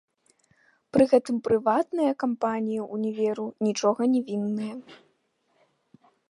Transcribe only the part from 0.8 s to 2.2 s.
Пры гэтым прыватныя